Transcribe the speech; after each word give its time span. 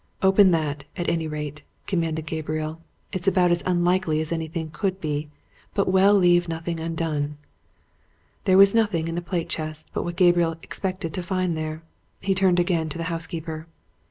"Open 0.23 0.49
that, 0.49 0.85
at 0.97 1.07
any 1.07 1.27
rate," 1.27 1.61
commanded 1.85 2.25
Gabriel. 2.25 2.81
"It's 3.13 3.27
about 3.27 3.51
as 3.51 3.61
unlikely 3.67 4.19
as 4.19 4.31
anything 4.31 4.71
could 4.71 4.99
be, 4.99 5.29
but 5.75 5.87
we'll 5.91 6.15
leave 6.15 6.49
nothing 6.49 6.79
undone." 6.79 7.37
There 8.45 8.57
was 8.57 8.73
nothing 8.73 9.07
in 9.07 9.13
the 9.13 9.21
plate 9.21 9.47
chest 9.47 9.89
but 9.93 10.01
what 10.01 10.15
Gabriel 10.15 10.55
expected 10.63 11.13
to 11.13 11.21
find 11.21 11.55
there. 11.55 11.83
He 12.19 12.33
turned 12.33 12.59
again 12.59 12.89
to 12.89 12.97
the 12.97 13.03
housekeeper. 13.13 13.67